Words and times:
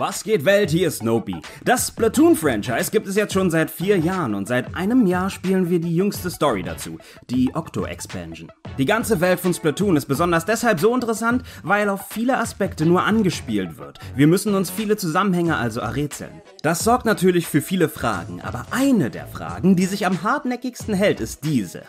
Was 0.00 0.24
geht 0.24 0.46
Welt, 0.46 0.70
hier 0.70 0.88
ist 0.88 1.00
Snopey. 1.00 1.42
Das 1.62 1.88
Splatoon-Franchise 1.88 2.90
gibt 2.90 3.06
es 3.06 3.16
jetzt 3.16 3.34
schon 3.34 3.50
seit 3.50 3.70
vier 3.70 3.98
Jahren 3.98 4.34
und 4.34 4.48
seit 4.48 4.74
einem 4.74 5.06
Jahr 5.06 5.28
spielen 5.28 5.68
wir 5.68 5.78
die 5.78 5.94
jüngste 5.94 6.30
Story 6.30 6.62
dazu, 6.62 6.96
die 7.28 7.54
Octo-Expansion. 7.54 8.50
Die 8.78 8.86
ganze 8.86 9.20
Welt 9.20 9.40
von 9.40 9.52
Splatoon 9.52 9.98
ist 9.98 10.06
besonders 10.06 10.46
deshalb 10.46 10.80
so 10.80 10.94
interessant, 10.94 11.42
weil 11.62 11.90
auf 11.90 12.08
viele 12.08 12.38
Aspekte 12.38 12.86
nur 12.86 13.02
angespielt 13.02 13.76
wird. 13.76 13.98
Wir 14.16 14.26
müssen 14.26 14.54
uns 14.54 14.70
viele 14.70 14.96
Zusammenhänge 14.96 15.58
also 15.58 15.80
errätseln. 15.80 16.40
Das 16.62 16.82
sorgt 16.82 17.04
natürlich 17.04 17.46
für 17.46 17.60
viele 17.60 17.90
Fragen, 17.90 18.40
aber 18.40 18.64
eine 18.70 19.10
der 19.10 19.26
Fragen, 19.26 19.76
die 19.76 19.84
sich 19.84 20.06
am 20.06 20.22
hartnäckigsten 20.22 20.94
hält, 20.94 21.20
ist 21.20 21.44
diese. 21.44 21.82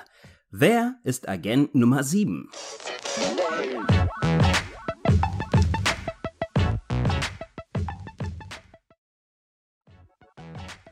Wer 0.49 0.95
ist 1.05 1.29
Agent 1.29 1.75
Nummer 1.75 2.03
7? 2.03 2.49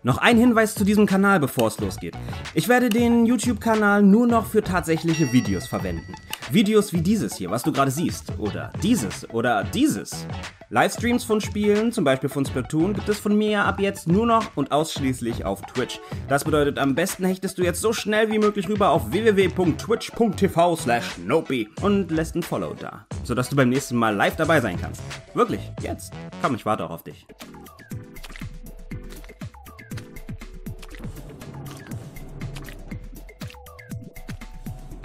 Noch 0.09 0.17
ein 0.17 0.39
Hinweis 0.39 0.73
zu 0.73 0.83
diesem 0.83 1.05
Kanal, 1.05 1.39
bevor 1.39 1.67
es 1.67 1.79
losgeht. 1.79 2.15
Ich 2.55 2.67
werde 2.67 2.89
den 2.89 3.27
YouTube-Kanal 3.27 4.01
nur 4.01 4.25
noch 4.25 4.47
für 4.47 4.63
tatsächliche 4.63 5.31
Videos 5.31 5.67
verwenden. 5.67 6.15
Videos 6.49 6.91
wie 6.93 7.01
dieses 7.03 7.35
hier, 7.35 7.51
was 7.51 7.61
du 7.61 7.71
gerade 7.71 7.91
siehst. 7.91 8.33
Oder 8.39 8.71
dieses. 8.81 9.29
Oder 9.29 9.63
dieses. 9.63 10.25
Livestreams 10.69 11.23
von 11.23 11.41
Spielen, 11.41 11.91
zum 11.91 12.05
Beispiel 12.05 12.27
von 12.27 12.43
Splatoon, 12.43 12.95
gibt 12.95 13.07
es 13.07 13.19
von 13.19 13.37
mir 13.37 13.65
ab 13.65 13.79
jetzt 13.79 14.07
nur 14.07 14.25
noch 14.25 14.57
und 14.57 14.71
ausschließlich 14.71 15.45
auf 15.45 15.61
Twitch. 15.61 15.99
Das 16.27 16.43
bedeutet, 16.43 16.79
am 16.79 16.95
besten 16.95 17.23
hechtest 17.25 17.59
du 17.59 17.61
jetzt 17.61 17.79
so 17.79 17.93
schnell 17.93 18.31
wie 18.31 18.39
möglich 18.39 18.67
rüber 18.67 18.89
auf 18.89 19.11
www.twitch.tv 19.11 20.75
slash 20.75 21.19
Nopi 21.19 21.69
und 21.83 22.09
lässt 22.09 22.35
ein 22.35 22.41
Follow 22.41 22.73
da, 22.73 23.05
sodass 23.23 23.49
du 23.49 23.55
beim 23.55 23.69
nächsten 23.69 23.95
Mal 23.95 24.15
live 24.15 24.37
dabei 24.37 24.59
sein 24.59 24.81
kannst. 24.81 25.03
Wirklich, 25.35 25.61
jetzt. 25.83 26.13
Komm, 26.41 26.55
ich 26.55 26.65
warte 26.65 26.83
auch 26.83 26.91
auf 26.91 27.03
dich. 27.03 27.27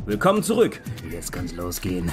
Willkommen 0.07 0.43
zurück. 0.43 0.83
Jetzt 1.11 1.33
kann's 1.33 1.55
losgehen. 1.55 2.13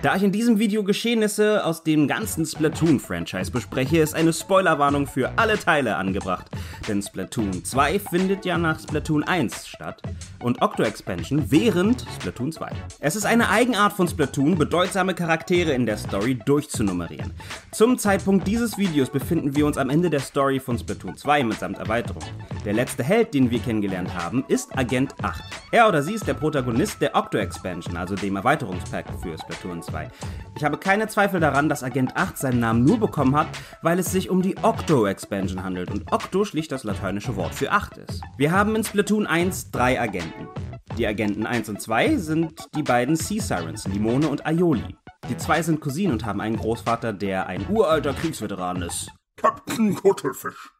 Da 0.00 0.16
ich 0.16 0.22
in 0.22 0.32
diesem 0.32 0.58
Video 0.58 0.82
Geschehnisse 0.82 1.64
aus 1.64 1.84
dem 1.84 2.08
ganzen 2.08 2.46
Splatoon-Franchise 2.46 3.50
bespreche, 3.50 3.98
ist 3.98 4.14
eine 4.14 4.32
Spoilerwarnung 4.32 5.06
für 5.06 5.30
alle 5.36 5.58
Teile 5.58 5.96
angebracht. 5.96 6.46
Denn 6.88 7.02
Splatoon 7.02 7.64
2 7.64 7.98
findet 7.98 8.46
ja 8.46 8.56
nach 8.56 8.80
Splatoon 8.80 9.24
1 9.24 9.68
statt 9.68 10.02
und 10.40 10.62
Octo 10.62 10.82
Expansion 10.84 11.50
während 11.50 12.06
Splatoon 12.18 12.50
2. 12.50 12.70
Es 13.00 13.14
ist 13.14 13.26
eine 13.26 13.50
Eigenart 13.50 13.92
von 13.92 14.08
Splatoon, 14.08 14.56
bedeutsame 14.56 15.14
Charaktere 15.14 15.72
in 15.72 15.84
der 15.84 15.98
Story 15.98 16.34
durchzunummerieren. 16.46 17.30
Zum 17.70 17.98
Zeitpunkt 17.98 18.48
dieses 18.48 18.78
Videos 18.78 19.10
befinden 19.10 19.54
wir 19.54 19.66
uns 19.66 19.76
am 19.76 19.90
Ende 19.90 20.08
der 20.08 20.20
Story 20.20 20.58
von 20.58 20.78
Splatoon 20.78 21.16
2 21.16 21.44
mitsamt 21.44 21.78
Erweiterung. 21.78 22.24
Der 22.64 22.72
letzte 22.72 23.04
Held, 23.04 23.34
den 23.34 23.50
wir 23.50 23.60
kennengelernt 23.60 24.14
haben, 24.14 24.44
ist 24.48 24.76
Agent 24.76 25.14
8. 25.22 25.42
Er 25.70 25.88
oder 25.88 26.02
sie 26.02 26.14
ist 26.14 26.26
der 26.26 26.34
Protagonist 26.34 27.00
der 27.00 27.14
Octo 27.14 27.38
Expansion, 27.38 27.96
also 27.96 28.14
dem 28.14 28.36
Erweiterungspack 28.36 29.06
für 29.22 29.38
Splatoon 29.38 29.82
2. 29.82 29.92
2. 29.92 30.10
Ich 30.56 30.64
habe 30.64 30.78
keine 30.78 31.06
Zweifel 31.06 31.38
daran, 31.38 31.68
dass 31.68 31.82
Agent 31.82 32.16
8 32.16 32.38
seinen 32.38 32.60
Namen 32.60 32.84
nur 32.84 32.98
bekommen 32.98 33.36
hat, 33.36 33.48
weil 33.82 33.98
es 33.98 34.10
sich 34.10 34.30
um 34.30 34.40
die 34.40 34.56
Octo-Expansion 34.56 35.62
handelt 35.62 35.90
und 35.90 36.10
Octo 36.10 36.44
schlicht 36.44 36.72
das 36.72 36.84
lateinische 36.84 37.36
Wort 37.36 37.54
für 37.54 37.70
8 37.70 37.98
ist. 37.98 38.22
Wir 38.38 38.52
haben 38.52 38.74
in 38.74 38.82
Splatoon 38.82 39.26
1 39.26 39.70
drei 39.70 40.00
Agenten. 40.00 40.48
Die 40.96 41.06
Agenten 41.06 41.46
1 41.46 41.68
und 41.68 41.80
2 41.80 42.16
sind 42.16 42.68
die 42.74 42.82
beiden 42.82 43.16
Sea 43.16 43.42
Sirens, 43.42 43.86
Limone 43.86 44.28
und 44.28 44.46
Aioli. 44.46 44.96
Die 45.28 45.36
zwei 45.36 45.62
sind 45.62 45.80
Cousinen 45.80 46.14
und 46.14 46.24
haben 46.24 46.40
einen 46.40 46.56
Großvater, 46.56 47.12
der 47.12 47.46
ein 47.46 47.66
uralter 47.68 48.12
Kriegsveteran 48.12 48.82
ist. 48.82 49.08
Captain 49.36 49.94
Kuttelfisch. 49.94 50.72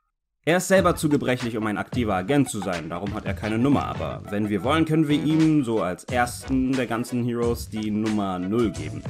Er 0.44 0.56
ist 0.56 0.66
selber 0.66 0.96
zu 0.96 1.08
gebrechlich, 1.08 1.56
um 1.56 1.64
ein 1.68 1.78
aktiver 1.78 2.16
Agent 2.16 2.50
zu 2.50 2.58
sein, 2.58 2.88
darum 2.88 3.14
hat 3.14 3.24
er 3.26 3.32
keine 3.32 3.58
Nummer, 3.58 3.84
aber 3.84 4.22
wenn 4.28 4.48
wir 4.48 4.64
wollen, 4.64 4.86
können 4.86 5.06
wir 5.06 5.22
ihm, 5.22 5.62
so 5.62 5.82
als 5.82 6.02
ersten 6.02 6.72
der 6.72 6.88
ganzen 6.88 7.24
Heroes, 7.24 7.68
die 7.68 7.92
Nummer 7.92 8.40
0 8.40 8.72
geben. 8.72 9.04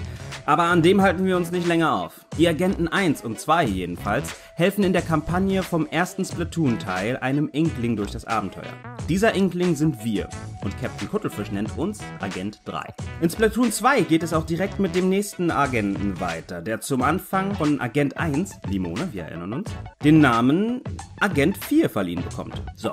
Aber 0.44 0.64
an 0.64 0.82
dem 0.82 1.00
halten 1.00 1.24
wir 1.24 1.38
uns 1.38 1.50
nicht 1.50 1.66
länger 1.66 1.94
auf. 1.94 2.26
Die 2.36 2.46
Agenten 2.46 2.86
1 2.86 3.24
und 3.24 3.40
2 3.40 3.64
jedenfalls 3.64 4.34
helfen 4.56 4.84
in 4.84 4.92
der 4.92 5.00
Kampagne 5.00 5.62
vom 5.62 5.86
ersten 5.86 6.26
Splatoon-Teil 6.26 7.16
einem 7.16 7.48
Inkling 7.48 7.96
durch 7.96 8.10
das 8.10 8.26
Abenteuer. 8.26 8.74
Dieser 9.08 9.34
Inkling 9.34 9.74
sind 9.74 10.04
wir 10.04 10.28
und 10.62 10.78
Captain 10.82 11.08
Kuttelfisch 11.08 11.50
nennt 11.50 11.78
uns 11.78 12.00
Agent 12.20 12.60
3. 12.66 12.82
In 13.22 13.30
Splatoon 13.30 13.72
2 13.72 14.02
geht 14.02 14.22
es 14.22 14.34
auch 14.34 14.44
direkt 14.44 14.78
mit 14.78 14.94
dem 14.94 15.08
nächsten 15.08 15.50
Agenten 15.50 16.20
weiter, 16.20 16.60
der 16.60 16.80
zum 16.80 17.00
Anfang 17.00 17.54
von 17.54 17.80
Agent 17.80 18.18
1, 18.18 18.58
Limone, 18.68 19.08
wir 19.12 19.24
erinnern 19.24 19.54
uns, 19.54 19.70
den 20.04 20.20
Namen 20.20 20.82
Agent 21.22 21.56
4 21.56 21.88
verliehen 21.88 22.20
bekommt. 22.20 22.60
So, 22.74 22.92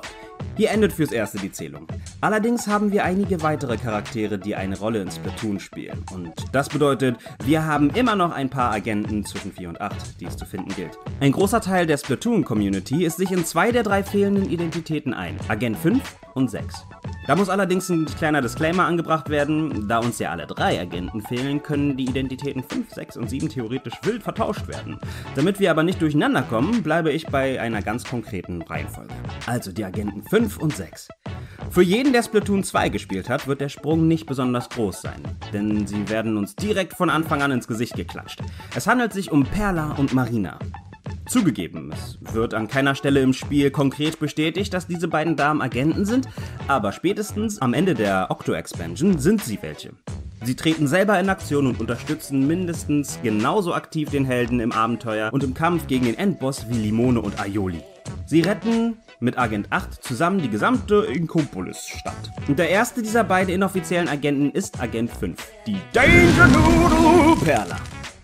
hier 0.56 0.70
endet 0.70 0.94
fürs 0.94 1.12
Erste 1.12 1.40
die 1.40 1.52
Zählung. 1.52 1.88
Allerdings 2.22 2.68
haben 2.68 2.92
wir 2.92 3.04
einige 3.04 3.42
weitere 3.42 3.76
Charaktere, 3.76 4.38
die 4.38 4.56
eine 4.56 4.78
Rolle 4.78 5.02
in 5.02 5.10
Splatoon 5.10 5.60
spielen. 5.60 6.06
Und 6.14 6.34
das 6.52 6.70
bedeutet, 6.70 7.18
wir 7.44 7.66
haben 7.66 7.90
immer 7.90 8.16
noch 8.16 8.32
ein 8.32 8.52
paar 8.52 8.72
Agenten 8.72 9.26
zwischen 9.26 9.52
4 9.52 9.70
und 9.70 9.82
8, 9.82 10.20
die 10.20 10.26
es 10.26 10.38
zu 10.38 10.46
finden 10.46 10.70
gilt. 10.76 10.96
Ein 11.20 11.32
großer 11.32 11.60
Teil 11.60 11.88
der 11.88 11.98
Splatoon-Community 11.98 13.04
ist 13.04 13.18
sich 13.18 13.32
in 13.32 13.46
zwei 13.46 13.72
der 13.72 13.82
drei 13.82 14.04
fehlenden 14.04 14.48
Identitäten 14.48 15.16
ein. 15.16 15.36
Agent 15.48 15.80
5 15.80 16.00
und 16.34 16.50
6. 16.50 16.86
Da 17.28 17.36
muss 17.36 17.50
allerdings 17.50 17.90
ein 17.90 18.06
kleiner 18.06 18.42
Disclaimer 18.42 18.86
angebracht 18.86 19.30
werden, 19.30 19.88
da 19.88 20.00
uns 20.00 20.20
ja 20.20 20.32
alle 20.32 20.48
drei 20.48 20.80
Agenten 20.80 21.22
fehlen, 21.22 21.62
können 21.62 21.96
die 21.96 22.06
Identitäten 22.06 22.64
5, 22.64 22.90
6 22.92 23.18
und 23.18 23.30
7 23.30 23.50
theoretisch 23.50 23.94
wild 24.04 24.24
vertauscht 24.24 24.68
werden. 24.68 25.00
Damit 25.36 25.60
wir 25.60 25.72
aber 25.72 25.84
nicht 25.84 26.02
durcheinander 26.02 26.42
kommen, 26.42 26.82
bleibe 26.82 27.12
ich 27.12 27.28
bei 27.28 27.62
einer 27.62 27.82
ganz 27.82 28.04
konkreten 28.04 28.62
Reihenfolge. 28.62 29.14
Also 29.46 29.72
die 29.72 29.86
Agenten 29.86 30.24
5 30.24 30.58
und 30.58 30.76
6. 30.76 31.10
Für 31.70 31.84
jeden, 31.84 32.14
der 32.14 32.24
Splatoon 32.24 32.64
2 32.64 32.90
gespielt 32.90 33.30
hat, 33.30 33.48
wird 33.48 33.62
der 33.62 33.70
Sprung 33.70 34.08
nicht 34.08 34.26
besonders 34.26 34.70
groß 34.70 35.02
sein, 35.02 35.22
denn 35.54 35.86
sie 35.86 36.10
werden 36.10 36.38
uns 36.38 36.56
direkt 36.56 36.94
von 36.94 37.10
Anfang 37.10 37.42
an 37.44 37.52
ins 37.52 37.68
Gesicht 37.68 37.96
geklatscht. 37.96 38.42
Es 38.76 38.88
handelt 38.88 39.14
sich 39.14 39.32
um 39.32 39.44
Perla 39.44 39.92
und 39.92 40.14
Marina. 40.14 40.58
Zugegeben, 41.30 41.94
es 41.94 42.18
wird 42.34 42.56
an 42.56 42.68
keiner 42.68 42.96
Stelle 42.96 43.22
im 43.22 43.34
Spiel 43.34 43.70
konkret 43.70 44.20
bestätigt, 44.20 44.74
dass 44.74 44.88
diese 44.88 45.08
beiden 45.08 45.36
Damen 45.36 45.62
Agenten 45.62 46.04
sind, 46.04 46.28
aber 46.68 46.92
spätestens 46.92 47.62
am 47.62 47.76
Ende 47.76 47.94
der 47.94 48.32
Octo-Expansion 48.32 49.20
sind 49.20 49.44
sie 49.44 49.60
welche. 49.62 49.92
Sie 50.44 50.56
treten 50.56 50.88
selber 50.88 51.20
in 51.20 51.30
Aktion 51.30 51.68
und 51.68 51.80
unterstützen 51.80 52.48
mindestens 52.48 53.20
genauso 53.22 53.76
aktiv 53.76 54.10
den 54.10 54.26
Helden 54.26 54.60
im 54.60 54.72
Abenteuer 54.72 55.32
und 55.32 55.44
im 55.44 55.54
Kampf 55.54 55.86
gegen 55.86 56.06
den 56.06 56.18
Endboss 56.18 56.68
wie 56.68 56.78
Limone 56.78 57.22
und 57.22 57.40
Aioli. 57.40 57.84
Sie 58.26 58.42
retten 58.42 58.98
mit 59.20 59.38
Agent 59.38 59.68
8 59.72 60.04
zusammen 60.04 60.42
die 60.42 60.50
gesamte 60.50 61.06
Inkopolis-Stadt. 61.14 62.32
Und 62.48 62.58
der 62.58 62.70
erste 62.70 63.04
dieser 63.04 63.24
beiden 63.24 63.54
inoffiziellen 63.54 64.08
Agenten 64.08 64.50
ist 64.50 64.82
Agent 64.82 65.12
5, 65.12 65.38
die 65.68 65.78
Danger 65.94 66.48
Noodle 66.48 67.36
Perla. 67.46 67.78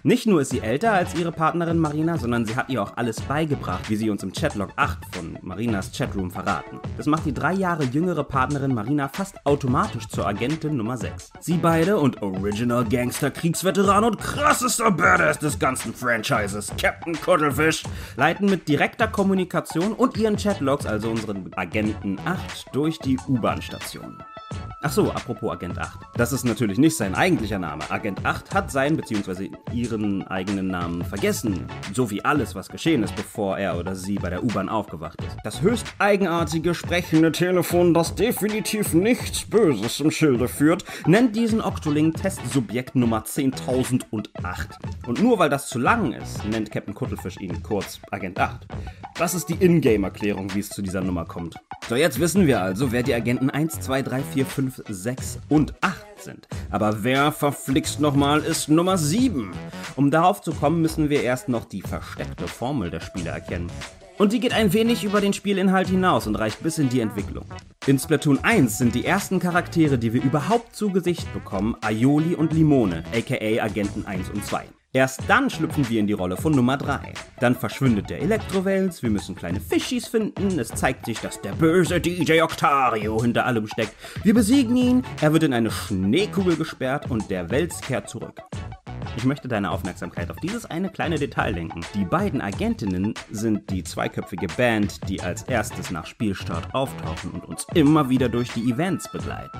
Nicht 0.05 0.27
nur 0.27 0.41
ist 0.41 0.51
sie 0.51 0.59
älter 0.59 0.93
als 0.93 1.15
ihre 1.15 1.31
Partnerin 1.31 1.79
Marina, 1.79 2.19
sondern 2.19 2.45
sie 2.45 2.55
hat 2.55 2.69
ihr 2.69 2.79
auch 2.79 2.95
alles 2.95 3.19
beigebracht, 3.21 3.89
wie 3.89 3.95
sie 3.95 4.11
uns 4.11 4.21
im 4.21 4.33
Chatlog 4.33 4.69
8 4.75 4.99
von 5.11 5.35
Marinas 5.41 5.91
Chatroom 5.97 6.29
verraten. 6.29 6.79
Das 6.95 7.07
macht 7.07 7.25
die 7.25 7.33
drei 7.33 7.53
Jahre 7.53 7.85
jüngere 7.85 8.23
Partnerin 8.23 8.75
Marina 8.75 9.07
fast 9.07 9.43
automatisch 9.47 10.07
zur 10.07 10.27
Agentin 10.27 10.77
Nummer 10.77 10.95
6. 10.95 11.31
Sie 11.39 11.57
beide 11.57 11.97
und 11.97 12.21
Original 12.21 12.85
Gangster, 12.85 13.31
Kriegsveteran 13.31 14.03
und 14.03 14.19
krassester 14.19 14.91
Badass 14.91 15.39
des 15.39 15.57
ganzen 15.57 15.91
Franchises, 15.91 16.71
Captain 16.79 17.19
Cuttlefish, 17.19 17.81
leiten 18.15 18.47
mit 18.47 18.67
direkter 18.67 19.07
Kommunikation 19.07 19.93
und 19.93 20.17
ihren 20.17 20.37
Chatlogs, 20.37 20.85
also 20.85 21.09
unseren 21.09 21.51
Agenten 21.55 22.19
8, 22.23 22.67
durch 22.73 22.99
die 22.99 23.17
U-Bahn-Station. 23.27 24.19
Ach 24.87 24.91
so, 24.91 25.09
apropos 25.09 25.51
Agent 25.51 25.79
8. 25.79 25.97
Das 26.15 26.31
ist 26.31 26.45
natürlich 26.45 26.77
nicht 26.77 26.95
sein 26.95 27.15
eigentlicher 27.15 27.57
Name. 27.57 27.89
Agent 27.89 28.23
8 28.23 28.53
hat 28.53 28.69
seinen 28.69 28.97
bzw. 28.97 29.49
ihren 29.73 30.27
eigenen 30.27 30.67
Namen 30.67 31.03
vergessen. 31.03 31.65
So 31.91 32.11
wie 32.11 32.23
alles, 32.23 32.53
was 32.53 32.69
geschehen 32.69 33.01
ist, 33.01 33.15
bevor 33.15 33.57
er 33.57 33.79
oder 33.79 33.95
sie 33.95 34.15
bei 34.19 34.29
der 34.29 34.43
U-Bahn 34.43 34.69
aufgewacht 34.69 35.19
ist. 35.23 35.37
Das 35.43 35.63
höchst 35.63 35.87
eigenartige 35.97 36.75
sprechende 36.75 37.31
Telefon, 37.31 37.95
das 37.95 38.13
definitiv 38.13 38.93
nichts 38.93 39.49
Böses 39.49 40.01
im 40.01 40.11
Schilde 40.11 40.47
führt, 40.47 40.85
nennt 41.07 41.35
diesen 41.35 41.61
Octoling 41.61 42.13
Testsubjekt 42.13 42.95
Nummer 42.95 43.23
10.008. 43.23 44.67
Und 45.07 45.19
nur 45.19 45.39
weil 45.39 45.49
das 45.49 45.67
zu 45.67 45.79
lang 45.79 46.13
ist, 46.13 46.45
nennt 46.45 46.69
Captain 46.69 46.93
Kuttelfisch 46.93 47.37
ihn 47.37 47.63
kurz 47.63 47.99
Agent 48.11 48.39
8. 48.39 48.67
Das 49.17 49.33
ist 49.33 49.49
die 49.49 49.55
Ingame-Erklärung, 49.65 50.53
wie 50.53 50.59
es 50.59 50.69
zu 50.69 50.83
dieser 50.83 51.01
Nummer 51.01 51.25
kommt. 51.25 51.55
So, 51.87 51.95
jetzt 51.95 52.19
wissen 52.19 52.45
wir 52.45 52.61
also, 52.61 52.91
wer 52.91 53.01
die 53.01 53.13
Agenten 53.13 53.49
1, 53.49 53.79
2, 53.79 54.01
3, 54.01 54.21
4, 54.21 54.34
5, 54.43 54.83
6 54.89 55.39
und 55.47 55.73
8 55.81 55.95
sind. 56.17 56.47
Aber 56.71 57.03
wer 57.03 57.31
verflixt 57.31 58.01
nochmal 58.01 58.41
ist 58.41 58.67
Nummer 58.67 58.97
7? 58.97 59.51
Um 59.95 60.11
darauf 60.11 60.41
zu 60.41 60.51
kommen, 60.51 60.81
müssen 60.81 61.09
wir 61.09 61.23
erst 61.23 61.47
noch 61.47 61.63
die 61.63 61.81
versteckte 61.81 62.47
Formel 62.47 62.89
der 62.89 62.99
Spiele 62.99 63.29
erkennen. 63.29 63.71
Und 64.17 64.31
die 64.31 64.39
geht 64.39 64.53
ein 64.53 64.71
wenig 64.71 65.03
über 65.03 65.19
den 65.19 65.33
Spielinhalt 65.33 65.89
hinaus 65.89 66.25
und 66.25 66.35
reicht 66.35 66.63
bis 66.63 66.77
in 66.77 66.89
die 66.89 67.01
Entwicklung. 67.01 67.45
In 67.85 67.99
Splatoon 67.99 68.43
1 68.43 68.77
sind 68.77 68.95
die 68.95 69.05
ersten 69.05 69.39
Charaktere, 69.39 69.97
die 69.97 70.13
wir 70.13 70.23
überhaupt 70.23 70.75
zu 70.75 70.89
Gesicht 70.89 71.31
bekommen, 71.33 71.75
Aioli 71.81 72.33
und 72.33 72.53
Limone, 72.53 73.03
aka 73.13 73.63
Agenten 73.63 74.05
1 74.05 74.29
und 74.29 74.45
2. 74.45 74.65
Erst 74.95 75.23
dann 75.27 75.49
schlüpfen 75.49 75.89
wir 75.89 75.99
in 75.99 76.07
die 76.07 76.13
Rolle 76.13 76.37
von 76.37 76.53
Nummer 76.53 76.77
3. 76.77 77.13
Dann 77.41 77.53
verschwindet 77.53 78.09
der 78.09 78.21
Elektrowels, 78.21 79.03
wir 79.03 79.09
müssen 79.09 79.35
kleine 79.35 79.59
Fischis 79.59 80.07
finden, 80.07 80.57
es 80.57 80.69
zeigt 80.69 81.05
sich, 81.05 81.19
dass 81.19 81.41
der 81.41 81.51
böse 81.51 81.99
DJ 81.99 82.41
Octario 82.41 83.21
hinter 83.21 83.45
allem 83.45 83.67
steckt. 83.67 83.93
Wir 84.23 84.33
besiegen 84.33 84.77
ihn, 84.77 85.03
er 85.19 85.33
wird 85.33 85.43
in 85.43 85.53
eine 85.53 85.69
Schneekugel 85.69 86.55
gesperrt 86.55 87.11
und 87.11 87.29
der 87.29 87.49
Wels 87.49 87.81
kehrt 87.81 88.07
zurück. 88.07 88.41
Ich 89.17 89.25
möchte 89.25 89.49
deine 89.49 89.69
Aufmerksamkeit 89.69 90.31
auf 90.31 90.37
dieses 90.37 90.65
eine 90.65 90.89
kleine 90.89 91.19
Detail 91.19 91.51
lenken. 91.51 91.81
Die 91.93 92.05
beiden 92.05 92.39
Agentinnen 92.39 93.15
sind 93.29 93.69
die 93.71 93.83
zweiköpfige 93.83 94.47
Band, 94.47 95.09
die 95.09 95.19
als 95.19 95.43
erstes 95.43 95.91
nach 95.91 96.05
Spielstart 96.05 96.73
auftauchen 96.73 97.31
und 97.31 97.43
uns 97.43 97.67
immer 97.73 98.09
wieder 98.09 98.29
durch 98.29 98.49
die 98.53 98.71
Events 98.71 99.11
begleiten. 99.11 99.59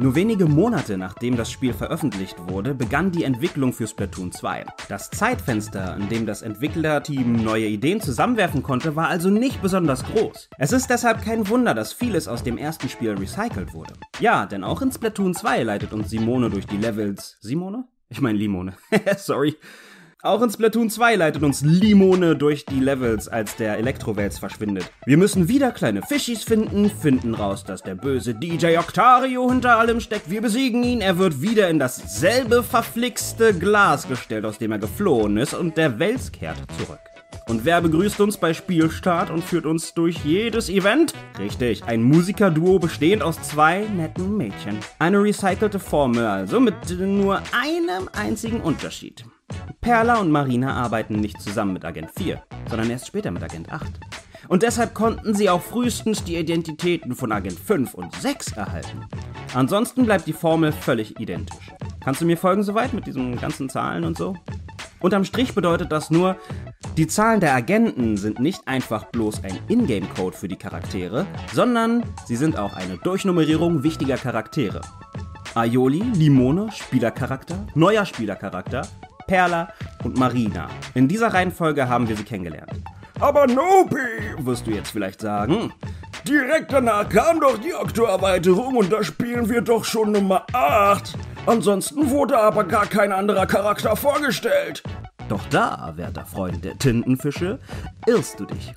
Nur 0.00 0.14
wenige 0.14 0.46
Monate 0.46 0.96
nachdem 0.96 1.36
das 1.36 1.50
Spiel 1.50 1.72
veröffentlicht 1.72 2.36
wurde, 2.48 2.72
begann 2.72 3.10
die 3.10 3.24
Entwicklung 3.24 3.72
für 3.72 3.88
Splatoon 3.88 4.30
2. 4.30 4.64
Das 4.88 5.10
Zeitfenster, 5.10 5.96
in 5.96 6.08
dem 6.08 6.24
das 6.24 6.42
Entwicklerteam 6.42 7.42
neue 7.42 7.66
Ideen 7.66 8.00
zusammenwerfen 8.00 8.62
konnte, 8.62 8.94
war 8.94 9.08
also 9.08 9.28
nicht 9.28 9.60
besonders 9.60 10.04
groß. 10.04 10.50
Es 10.56 10.70
ist 10.70 10.88
deshalb 10.88 11.22
kein 11.22 11.48
Wunder, 11.48 11.74
dass 11.74 11.92
vieles 11.92 12.28
aus 12.28 12.44
dem 12.44 12.58
ersten 12.58 12.88
Spiel 12.88 13.10
recycelt 13.10 13.74
wurde. 13.74 13.94
Ja, 14.20 14.46
denn 14.46 14.62
auch 14.62 14.82
in 14.82 14.92
Splatoon 14.92 15.34
2 15.34 15.64
leitet 15.64 15.92
uns 15.92 16.10
Simone 16.10 16.48
durch 16.48 16.68
die 16.68 16.76
Levels. 16.76 17.36
Simone? 17.40 17.88
Ich 18.08 18.20
meine 18.20 18.38
Limone. 18.38 18.74
Sorry. 19.16 19.56
Auch 20.24 20.42
in 20.42 20.50
Splatoon 20.50 20.90
2 20.90 21.14
leitet 21.14 21.44
uns 21.44 21.62
Limone 21.62 22.34
durch 22.34 22.66
die 22.66 22.80
Levels, 22.80 23.28
als 23.28 23.54
der 23.54 23.78
Elektrowels 23.78 24.40
verschwindet. 24.40 24.90
Wir 25.06 25.16
müssen 25.16 25.46
wieder 25.46 25.70
kleine 25.70 26.02
Fischis 26.02 26.42
finden, 26.42 26.90
finden 26.90 27.36
raus, 27.36 27.62
dass 27.62 27.84
der 27.84 27.94
böse 27.94 28.34
DJ 28.34 28.78
Octario 28.78 29.48
hinter 29.48 29.78
allem 29.78 30.00
steckt. 30.00 30.28
Wir 30.28 30.42
besiegen 30.42 30.82
ihn, 30.82 31.02
er 31.02 31.18
wird 31.18 31.40
wieder 31.40 31.68
in 31.68 31.78
dasselbe 31.78 32.64
verflixte 32.64 33.54
Glas 33.54 34.08
gestellt, 34.08 34.44
aus 34.44 34.58
dem 34.58 34.72
er 34.72 34.80
geflohen 34.80 35.36
ist, 35.36 35.54
und 35.54 35.76
der 35.76 36.00
Wels 36.00 36.32
kehrt 36.32 36.58
zurück. 36.76 36.98
Und 37.46 37.64
wer 37.64 37.80
begrüßt 37.80 38.20
uns 38.20 38.38
bei 38.38 38.54
Spielstart 38.54 39.30
und 39.30 39.44
führt 39.44 39.66
uns 39.66 39.94
durch 39.94 40.24
jedes 40.24 40.68
Event? 40.68 41.14
Richtig, 41.38 41.84
ein 41.84 42.02
Musikerduo 42.02 42.80
bestehend 42.80 43.22
aus 43.22 43.40
zwei 43.42 43.86
netten 43.94 44.36
Mädchen. 44.36 44.80
Eine 44.98 45.22
recycelte 45.22 45.78
Formel 45.78 46.26
also 46.26 46.58
mit 46.58 46.74
nur 46.98 47.40
einem 47.52 48.08
einzigen 48.12 48.60
Unterschied. 48.60 49.24
Perla 49.80 50.18
und 50.18 50.30
Marina 50.30 50.74
arbeiten 50.74 51.16
nicht 51.16 51.40
zusammen 51.40 51.72
mit 51.72 51.84
Agent 51.84 52.10
4, 52.16 52.42
sondern 52.68 52.90
erst 52.90 53.06
später 53.06 53.30
mit 53.30 53.42
Agent 53.42 53.72
8. 53.72 53.86
Und 54.48 54.62
deshalb 54.62 54.94
konnten 54.94 55.34
sie 55.34 55.50
auch 55.50 55.62
frühestens 55.62 56.24
die 56.24 56.36
Identitäten 56.36 57.14
von 57.14 57.32
Agent 57.32 57.58
5 57.58 57.94
und 57.94 58.14
6 58.14 58.52
erhalten. 58.52 59.06
Ansonsten 59.54 60.04
bleibt 60.04 60.26
die 60.26 60.32
Formel 60.32 60.72
völlig 60.72 61.18
identisch. 61.20 61.72
Kannst 62.02 62.20
du 62.20 62.26
mir 62.26 62.36
folgen 62.36 62.62
soweit 62.62 62.94
mit 62.94 63.06
diesen 63.06 63.38
ganzen 63.38 63.68
Zahlen 63.68 64.04
und 64.04 64.16
so? 64.16 64.36
Unterm 65.00 65.24
Strich 65.24 65.54
bedeutet 65.54 65.92
das 65.92 66.10
nur, 66.10 66.36
die 66.96 67.06
Zahlen 67.06 67.40
der 67.40 67.54
Agenten 67.54 68.16
sind 68.16 68.40
nicht 68.40 68.66
einfach 68.66 69.04
bloß 69.04 69.44
ein 69.44 69.58
Ingame-Code 69.68 70.36
für 70.36 70.48
die 70.48 70.56
Charaktere, 70.56 71.26
sondern 71.52 72.02
sie 72.26 72.36
sind 72.36 72.58
auch 72.58 72.74
eine 72.74 72.96
Durchnummerierung 72.98 73.84
wichtiger 73.84 74.16
Charaktere. 74.16 74.80
Aioli, 75.54 76.02
Limone, 76.14 76.70
Spielercharakter, 76.72 77.66
neuer 77.74 78.04
Spielercharakter, 78.04 78.82
Perla 79.28 79.68
und 80.02 80.18
Marina. 80.18 80.68
In 80.94 81.06
dieser 81.06 81.28
Reihenfolge 81.32 81.88
haben 81.88 82.08
wir 82.08 82.16
sie 82.16 82.24
kennengelernt. 82.24 82.72
Aber 83.20 83.46
Nopi, 83.46 83.96
Wirst 84.38 84.66
du 84.66 84.72
jetzt 84.72 84.90
vielleicht 84.90 85.20
sagen? 85.20 85.72
direkt 86.26 86.72
danach 86.72 87.08
kam 87.08 87.40
doch 87.40 87.56
die 87.58 87.72
Oktoerweiterung 87.74 88.76
und 88.76 88.92
da 88.92 89.02
spielen 89.04 89.48
wir 89.48 89.60
doch 89.60 89.84
schon 89.84 90.12
Nummer 90.12 90.44
8. 90.52 91.16
Ansonsten 91.46 92.10
wurde 92.10 92.38
aber 92.38 92.64
gar 92.64 92.86
kein 92.86 93.12
anderer 93.12 93.46
Charakter 93.46 93.96
vorgestellt. 93.96 94.82
Doch 95.28 95.40
da, 95.50 95.92
werter 95.96 96.24
Freund 96.26 96.64
der 96.64 96.76
Tintenfische, 96.78 97.58
irrst 98.06 98.40
du 98.40 98.44
dich. 98.46 98.72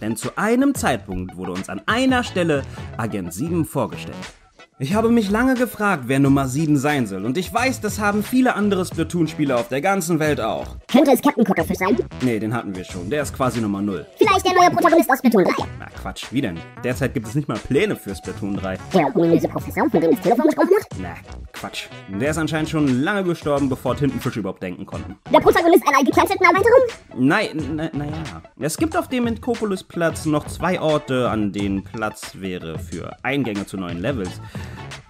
Denn 0.00 0.16
zu 0.16 0.36
einem 0.36 0.74
Zeitpunkt 0.74 1.36
wurde 1.36 1.52
uns 1.52 1.68
an 1.68 1.80
einer 1.86 2.24
Stelle 2.24 2.62
Agent 2.96 3.32
7 3.32 3.64
vorgestellt. 3.64 4.16
Ich 4.82 4.94
habe 4.94 5.10
mich 5.10 5.30
lange 5.30 5.54
gefragt, 5.54 6.04
wer 6.08 6.18
Nummer 6.18 6.48
7 6.48 6.76
sein 6.76 7.06
soll, 7.06 7.24
und 7.24 7.38
ich 7.38 7.54
weiß, 7.54 7.80
das 7.80 8.00
haben 8.00 8.24
viele 8.24 8.56
andere 8.56 8.84
Splatoon-Spieler 8.84 9.60
auf 9.60 9.68
der 9.68 9.80
ganzen 9.80 10.18
Welt 10.18 10.40
auch. 10.40 10.74
Könnte 10.88 11.12
es 11.12 11.22
Captain 11.22 11.44
Kockerfisch 11.44 11.78
sein? 11.78 11.96
Nee, 12.20 12.40
den 12.40 12.52
hatten 12.52 12.74
wir 12.74 12.82
schon, 12.82 13.08
der 13.08 13.22
ist 13.22 13.32
quasi 13.32 13.60
Nummer 13.60 13.80
0. 13.80 14.04
Vielleicht 14.16 14.44
der 14.44 14.54
neue 14.54 14.70
Protagonist 14.72 15.08
aus 15.08 15.18
Splatoon 15.18 15.44
3. 15.44 15.52
Na 15.78 15.86
Quatsch, 15.86 16.24
wie 16.32 16.40
denn? 16.40 16.58
Derzeit 16.82 17.14
gibt 17.14 17.28
es 17.28 17.36
nicht 17.36 17.46
mal 17.46 17.58
Pläne 17.58 17.94
für 17.94 18.12
Splatoon 18.12 18.56
3. 18.56 18.76
Der 18.92 19.14
ominöse 19.14 19.46
Professor, 19.46 19.88
von 19.88 20.00
dem 20.00 20.10
das 20.10 20.20
Telefon 20.20 20.46
gesprochen 20.46 20.70
hat? 20.76 20.88
Na, 21.00 21.14
Quatsch. 21.52 21.84
Der 22.08 22.30
ist 22.32 22.38
anscheinend 22.38 22.68
schon 22.68 23.02
lange 23.04 23.22
gestorben, 23.22 23.68
bevor 23.68 23.96
Tintenfische 23.96 24.40
überhaupt 24.40 24.64
denken 24.64 24.84
konnten. 24.84 25.16
Der 25.32 25.38
Protagonist 25.38 25.84
einer 25.86 26.04
gecanncelten 26.04 26.44
Erweiterung? 26.44 26.82
Nein, 27.16 27.48
na, 27.76 27.88
naja. 27.92 28.42
Es 28.58 28.76
gibt 28.76 28.96
auf 28.96 29.06
dem 29.06 29.28
Entkopolis-Platz 29.28 30.26
noch 30.26 30.48
zwei 30.48 30.80
Orte, 30.80 31.30
an 31.30 31.52
denen 31.52 31.84
Platz 31.84 32.32
wäre 32.40 32.80
für 32.80 33.16
Eingänge 33.22 33.64
zu 33.64 33.76
neuen 33.76 34.00
Levels. 34.00 34.40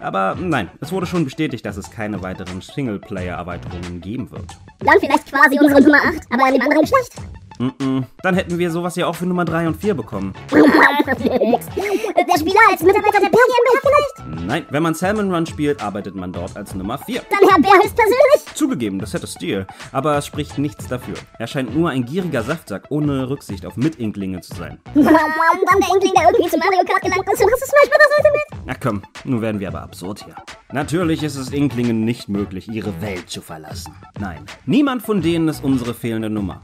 Aber 0.03 0.35
nein, 0.37 0.69
es 0.81 0.91
wurde 0.91 1.05
schon 1.05 1.23
bestätigt, 1.23 1.65
dass 1.65 1.77
es 1.77 1.89
keine 1.89 2.21
weiteren 2.21 2.59
Singleplayer-Erweiterungen 2.59 4.01
geben 4.01 4.29
wird. 4.31 4.57
Dann 4.79 4.99
vielleicht 4.99 5.31
quasi 5.31 5.57
unsere 5.59 5.81
Nummer 5.81 5.97
8, 5.97 6.21
aber 6.29 6.47
in 6.47 6.53
dem 6.55 6.61
anderen 6.61 6.81
Geschlecht. 6.81 7.13
Mm-mm. 7.59 8.05
Dann 8.21 8.35
hätten 8.35 8.57
wir 8.57 8.71
sowas 8.71 8.95
ja 8.95 9.07
auch 9.07 9.15
für 9.15 9.25
Nummer 9.25 9.45
3 9.45 9.67
und 9.67 9.77
4 9.77 9.93
bekommen. 9.93 10.33
der 10.51 12.39
Spieler 12.39 12.59
als 12.69 12.81
Mitarbeiter 12.81 13.19
der 13.19 13.29
Bär 13.29 13.39
vielleicht? 13.81 14.45
Nein, 14.45 14.65
wenn 14.69 14.83
man 14.83 14.93
Salmon 14.93 15.33
Run 15.33 15.45
spielt, 15.45 15.81
arbeitet 15.81 16.15
man 16.15 16.31
dort 16.31 16.55
als 16.57 16.73
Nummer 16.73 16.97
4. 16.97 17.21
Dann 17.29 17.49
Herr 17.49 17.59
Bär 17.61 17.73
höchstpersönlich? 17.73 18.55
Zugegeben, 18.55 18.99
das 18.99 19.13
hätte 19.13 19.27
Stil, 19.27 19.67
aber 19.91 20.17
es 20.17 20.25
spricht 20.25 20.57
nichts 20.57 20.87
dafür. 20.87 21.15
Er 21.39 21.47
scheint 21.47 21.75
nur 21.75 21.89
ein 21.89 22.05
gieriger 22.05 22.43
Saftsack 22.43 22.85
ohne 22.89 23.29
Rücksicht 23.29 23.65
auf 23.65 23.77
Mitinklinge 23.77 24.41
zu 24.41 24.55
sein. 24.55 24.79
Dann 24.93 25.03
der 25.05 25.93
Inkling, 25.93 26.13
der 26.15 26.23
irgendwie 26.31 26.49
zu 26.49 26.57
Mario 26.57 26.83
Kart 26.85 27.01
gelangt 27.01 27.27
ist 27.31 27.41
und 27.43 27.51
das 27.51 27.61
ist 27.61 27.69
Smash 27.69 27.89
Bros. 27.89 28.17
Ultimate. 28.17 28.63
Na 28.65 28.73
komm, 28.75 29.01
nun 29.25 29.41
werden 29.41 29.59
wir 29.59 29.67
aber 29.67 29.81
absurd 29.81 30.23
hier. 30.23 30.35
Natürlich 30.71 31.23
ist 31.23 31.35
es 31.35 31.51
Inklingen 31.51 32.03
nicht 32.05 32.29
möglich, 32.29 32.67
ihre 32.69 33.01
Welt 33.01 33.29
zu 33.29 33.41
verlassen. 33.41 33.93
Nein, 34.19 34.45
niemand 34.65 35.03
von 35.03 35.21
denen 35.21 35.47
ist 35.47 35.63
unsere 35.63 35.93
fehlende 35.93 36.29
Nummer. 36.29 36.61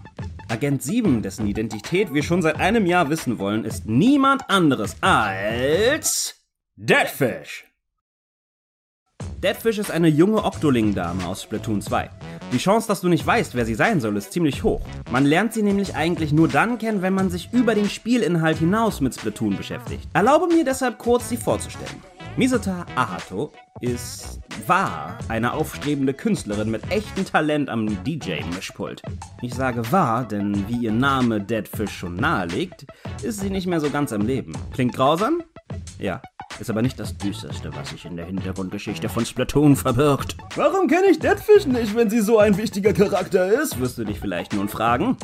Agent 0.49 0.81
7, 0.89 1.21
dessen 1.21 1.45
Identität 1.45 2.15
wir 2.15 2.23
schon 2.23 2.41
seit 2.41 2.59
einem 2.59 2.87
Jahr 2.87 3.11
wissen 3.11 3.37
wollen, 3.37 3.63
ist 3.63 3.85
niemand 3.85 4.49
anderes 4.49 4.95
als 5.01 6.33
Deadfish. 6.77 7.65
Deadfish 9.43 9.77
ist 9.77 9.91
eine 9.91 10.07
junge 10.07 10.43
Octoling-Dame 10.43 11.27
aus 11.27 11.43
Splatoon 11.43 11.83
2. 11.83 12.09
Die 12.51 12.57
Chance, 12.57 12.87
dass 12.87 13.01
du 13.01 13.07
nicht 13.07 13.23
weißt, 13.23 13.53
wer 13.53 13.67
sie 13.67 13.75
sein 13.75 14.01
soll, 14.01 14.17
ist 14.17 14.33
ziemlich 14.33 14.63
hoch. 14.63 14.81
Man 15.11 15.25
lernt 15.25 15.53
sie 15.53 15.61
nämlich 15.61 15.93
eigentlich 15.93 16.31
nur 16.31 16.47
dann 16.47 16.79
kennen, 16.79 17.03
wenn 17.03 17.13
man 17.13 17.29
sich 17.29 17.49
über 17.53 17.75
den 17.75 17.87
Spielinhalt 17.87 18.57
hinaus 18.57 18.99
mit 18.99 19.13
Splatoon 19.13 19.57
beschäftigt. 19.57 20.07
Erlaube 20.13 20.47
mir 20.47 20.65
deshalb 20.65 20.97
kurz, 20.97 21.29
sie 21.29 21.37
vorzustellen. 21.37 22.01
Miseta 22.37 22.85
Ahato 22.95 23.51
ist, 23.81 24.39
war 24.67 25.17
eine 25.27 25.53
aufstrebende 25.53 26.13
Künstlerin 26.13 26.71
mit 26.71 26.89
echtem 26.91 27.25
Talent 27.25 27.69
am 27.69 28.03
DJ-Mischpult. 28.03 29.01
Ich 29.41 29.53
sage 29.53 29.91
war, 29.91 30.27
denn 30.27 30.67
wie 30.67 30.85
ihr 30.85 30.91
Name 30.91 31.41
Deadfish 31.41 31.91
schon 31.91 32.15
nahelegt, 32.15 32.85
ist 33.23 33.41
sie 33.41 33.49
nicht 33.49 33.67
mehr 33.67 33.79
so 33.79 33.89
ganz 33.89 34.13
am 34.13 34.21
Leben. 34.21 34.53
Klingt 34.73 34.95
grausam? 34.95 35.43
Ja, 35.97 36.21
ist 36.59 36.69
aber 36.69 36.81
nicht 36.81 36.99
das 36.99 37.17
Düsterste, 37.17 37.71
was 37.75 37.89
sich 37.89 38.05
in 38.05 38.15
der 38.15 38.25
Hintergrundgeschichte 38.25 39.09
von 39.09 39.25
Splatoon 39.25 39.75
verbirgt. 39.75 40.37
Warum 40.55 40.87
kenne 40.87 41.07
ich 41.11 41.19
Deadfish 41.19 41.65
nicht, 41.65 41.95
wenn 41.95 42.09
sie 42.09 42.21
so 42.21 42.39
ein 42.39 42.57
wichtiger 42.57 42.93
Charakter 42.93 43.61
ist? 43.61 43.79
Wirst 43.79 43.97
du 43.97 44.05
dich 44.05 44.19
vielleicht 44.19 44.53
nun 44.53 44.69
fragen. 44.69 45.17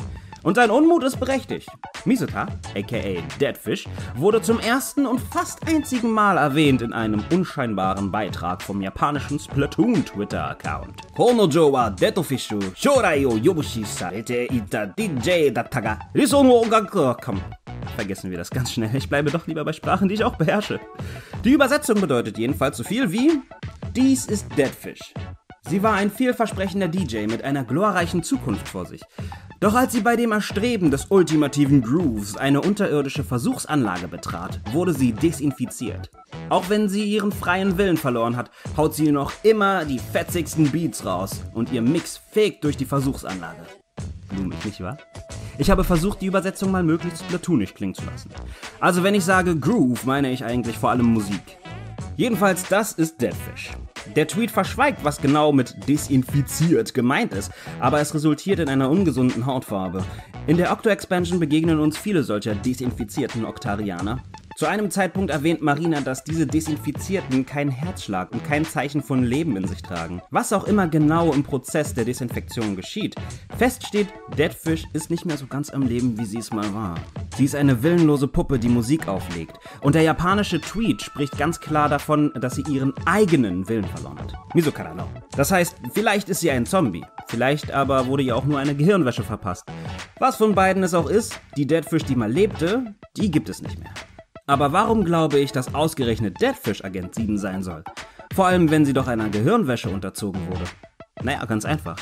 Und 0.46 0.58
dein 0.58 0.70
Unmut 0.70 1.02
ist 1.02 1.18
berechtigt. 1.18 1.68
Miseta, 2.04 2.46
aka 2.76 3.20
Deadfish, 3.40 3.88
wurde 4.14 4.40
zum 4.40 4.60
ersten 4.60 5.04
und 5.04 5.18
fast 5.18 5.66
einzigen 5.66 6.12
Mal 6.12 6.36
erwähnt 6.36 6.82
in 6.82 6.92
einem 6.92 7.24
unscheinbaren 7.32 8.12
Beitrag 8.12 8.62
vom 8.62 8.80
japanischen 8.80 9.40
Splatoon 9.40 10.04
Twitter-Account. 10.04 11.00
Honojo 11.18 11.72
wa 11.72 11.90
Deadfishu 11.90 12.60
Shorai 12.76 13.26
o 13.26 13.36
yobushi 13.36 13.84
sarete 13.84 14.44
ita 14.44 14.86
DJ 14.86 15.50
dattaga 15.50 15.98
riso 16.14 16.44
no 16.44 16.62
ongaku 16.62 17.16
Komm, 17.20 17.40
vergessen 17.96 18.30
wir 18.30 18.38
das 18.38 18.50
ganz 18.50 18.70
schnell. 18.70 18.94
Ich 18.94 19.08
bleibe 19.08 19.32
doch 19.32 19.48
lieber 19.48 19.64
bei 19.64 19.72
Sprachen, 19.72 20.08
die 20.08 20.14
ich 20.14 20.22
auch 20.22 20.36
beherrsche. 20.36 20.78
Die 21.42 21.50
Übersetzung 21.50 22.00
bedeutet 22.00 22.38
jedenfalls 22.38 22.76
so 22.76 22.84
viel 22.84 23.10
wie 23.10 23.42
Dies 23.96 24.26
ist 24.26 24.46
Deadfish. 24.56 25.12
Sie 25.68 25.82
war 25.82 25.94
ein 25.94 26.12
vielversprechender 26.12 26.86
DJ 26.86 27.26
mit 27.26 27.42
einer 27.42 27.64
glorreichen 27.64 28.22
Zukunft 28.22 28.68
vor 28.68 28.86
sich. 28.86 29.02
Doch 29.58 29.74
als 29.74 29.92
sie 29.92 30.00
bei 30.00 30.16
dem 30.16 30.32
Erstreben 30.32 30.90
des 30.90 31.06
ultimativen 31.08 31.80
Grooves 31.80 32.36
eine 32.36 32.60
unterirdische 32.60 33.24
Versuchsanlage 33.24 34.06
betrat, 34.06 34.60
wurde 34.72 34.92
sie 34.92 35.12
desinfiziert. 35.12 36.10
Auch 36.50 36.68
wenn 36.68 36.88
sie 36.88 37.04
ihren 37.04 37.32
freien 37.32 37.78
Willen 37.78 37.96
verloren 37.96 38.36
hat, 38.36 38.50
haut 38.76 38.94
sie 38.94 39.10
noch 39.10 39.32
immer 39.42 39.86
die 39.86 39.98
fetzigsten 39.98 40.70
Beats 40.70 41.06
raus 41.06 41.42
und 41.54 41.72
ihr 41.72 41.80
Mix 41.80 42.20
fegt 42.30 42.64
durch 42.64 42.76
die 42.76 42.84
Versuchsanlage. 42.84 43.62
Blumig, 44.28 44.62
nicht 44.64 44.80
wahr? 44.80 44.98
Ich 45.58 45.70
habe 45.70 45.84
versucht, 45.84 46.20
die 46.20 46.26
Übersetzung 46.26 46.70
mal 46.70 46.82
möglichst 46.82 47.26
platoonisch 47.28 47.72
klingen 47.72 47.94
zu 47.94 48.04
lassen. 48.04 48.30
Also 48.78 49.02
wenn 49.02 49.14
ich 49.14 49.24
sage 49.24 49.56
Groove, 49.56 50.04
meine 50.04 50.30
ich 50.30 50.44
eigentlich 50.44 50.76
vor 50.76 50.90
allem 50.90 51.06
Musik. 51.06 51.56
Jedenfalls, 52.16 52.68
das 52.68 52.92
ist 52.92 53.20
Deadfish. 53.22 53.70
Der 54.14 54.28
Tweet 54.28 54.50
verschweigt, 54.50 55.04
was 55.04 55.20
genau 55.20 55.52
mit 55.52 55.88
desinfiziert 55.88 56.94
gemeint 56.94 57.32
ist, 57.32 57.50
aber 57.80 58.00
es 58.00 58.14
resultiert 58.14 58.60
in 58.60 58.68
einer 58.68 58.88
ungesunden 58.88 59.46
Hautfarbe. 59.46 60.04
In 60.46 60.56
der 60.56 60.72
Octo-Expansion 60.72 61.40
begegnen 61.40 61.80
uns 61.80 61.98
viele 61.98 62.22
solcher 62.22 62.54
desinfizierten 62.54 63.44
Oktarianer. 63.44 64.22
Zu 64.56 64.64
einem 64.64 64.90
Zeitpunkt 64.90 65.30
erwähnt 65.30 65.60
Marina, 65.60 66.00
dass 66.00 66.24
diese 66.24 66.46
Desinfizierten 66.46 67.44
keinen 67.44 67.70
Herzschlag 67.70 68.32
und 68.32 68.42
kein 68.42 68.64
Zeichen 68.64 69.02
von 69.02 69.22
Leben 69.22 69.54
in 69.54 69.68
sich 69.68 69.82
tragen. 69.82 70.22
Was 70.30 70.50
auch 70.54 70.64
immer 70.64 70.88
genau 70.88 71.34
im 71.34 71.42
Prozess 71.42 71.92
der 71.92 72.06
Desinfektion 72.06 72.74
geschieht. 72.74 73.16
Fest 73.58 73.86
steht, 73.86 74.08
Deadfish 74.38 74.86
ist 74.94 75.10
nicht 75.10 75.26
mehr 75.26 75.36
so 75.36 75.46
ganz 75.46 75.68
am 75.68 75.82
Leben, 75.82 76.16
wie 76.16 76.24
sie 76.24 76.38
es 76.38 76.54
mal 76.54 76.72
war. 76.72 76.94
Sie 77.36 77.44
ist 77.44 77.54
eine 77.54 77.82
willenlose 77.82 78.28
Puppe, 78.28 78.58
die 78.58 78.70
Musik 78.70 79.08
auflegt. 79.08 79.58
Und 79.82 79.94
der 79.94 80.00
japanische 80.00 80.58
Tweet 80.58 81.02
spricht 81.02 81.36
ganz 81.36 81.60
klar 81.60 81.90
davon, 81.90 82.32
dass 82.40 82.54
sie 82.54 82.64
ihren 82.66 82.94
eigenen 83.04 83.68
Willen 83.68 83.84
verloren 83.84 84.18
hat. 84.20 84.32
Wieso 84.54 84.72
Kanano? 84.72 85.06
Das 85.36 85.52
heißt, 85.52 85.76
vielleicht 85.92 86.30
ist 86.30 86.40
sie 86.40 86.50
ein 86.50 86.64
Zombie. 86.64 87.04
Vielleicht 87.26 87.72
aber 87.72 88.06
wurde 88.06 88.22
ihr 88.22 88.34
auch 88.34 88.46
nur 88.46 88.58
eine 88.58 88.74
Gehirnwäsche 88.74 89.22
verpasst. 89.22 89.66
Was 90.18 90.36
von 90.36 90.54
beiden 90.54 90.82
es 90.82 90.94
auch 90.94 91.10
ist, 91.10 91.38
die 91.58 91.66
Deadfish, 91.66 92.04
die 92.04 92.16
mal 92.16 92.32
lebte, 92.32 92.94
die 93.18 93.30
gibt 93.30 93.50
es 93.50 93.60
nicht 93.60 93.78
mehr. 93.78 93.92
Aber 94.48 94.72
warum 94.72 95.04
glaube 95.04 95.40
ich, 95.40 95.50
dass 95.50 95.74
ausgerechnet 95.74 96.40
Deadfish 96.40 96.84
Agent 96.84 97.16
7 97.16 97.36
sein 97.36 97.64
soll? 97.64 97.82
Vor 98.32 98.46
allem, 98.46 98.70
wenn 98.70 98.84
sie 98.84 98.92
doch 98.92 99.08
einer 99.08 99.28
Gehirnwäsche 99.28 99.90
unterzogen 99.90 100.40
wurde. 100.48 100.64
Naja, 101.20 101.44
ganz 101.46 101.64
einfach. 101.64 101.96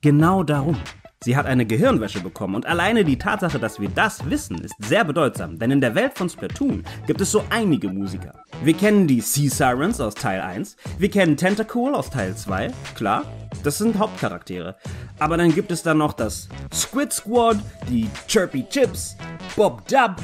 Genau 0.00 0.44
darum. 0.44 0.76
Sie 1.24 1.36
hat 1.36 1.46
eine 1.46 1.66
Gehirnwäsche 1.66 2.20
bekommen 2.20 2.54
und 2.54 2.66
alleine 2.66 3.04
die 3.04 3.18
Tatsache, 3.18 3.58
dass 3.58 3.80
wir 3.80 3.88
das 3.88 4.30
wissen, 4.30 4.60
ist 4.60 4.76
sehr 4.78 5.02
bedeutsam, 5.02 5.58
denn 5.58 5.72
in 5.72 5.80
der 5.80 5.96
Welt 5.96 6.16
von 6.16 6.28
Splatoon 6.28 6.84
gibt 7.08 7.20
es 7.20 7.32
so 7.32 7.42
einige 7.50 7.88
Musiker. 7.88 8.44
Wir 8.62 8.74
kennen 8.74 9.08
die 9.08 9.20
Sea 9.20 9.50
Sirens 9.50 10.00
aus 10.00 10.14
Teil 10.14 10.40
1, 10.40 10.76
wir 10.96 11.10
kennen 11.10 11.36
Tentacool 11.36 11.96
aus 11.96 12.10
Teil 12.10 12.36
2, 12.36 12.70
klar, 12.94 13.24
das 13.64 13.78
sind 13.78 13.98
Hauptcharaktere. 13.98 14.76
Aber 15.18 15.36
dann 15.36 15.52
gibt 15.52 15.72
es 15.72 15.82
dann 15.82 15.98
noch 15.98 16.12
das 16.12 16.48
Squid 16.72 17.12
Squad, 17.12 17.58
die 17.88 18.08
Chirpy 18.28 18.68
Chips, 18.68 19.16
Bob 19.56 19.88
Dub, 19.88 20.14